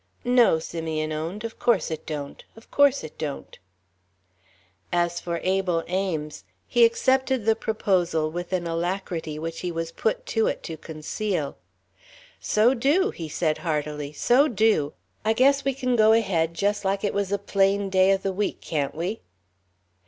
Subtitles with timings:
[0.25, 2.43] "No," Simeon owned, "of course it don't.
[2.55, 3.59] Of course it don't."
[4.91, 10.25] As for Abel Ames, he accepted the proposal with an alacrity which he was put
[10.25, 11.55] to it to conceal.
[12.39, 14.93] "So do," he said heartily, "so do.
[15.23, 18.33] I guess we can go ahead just like it was a plain day o' the
[18.33, 19.21] week, can't we?"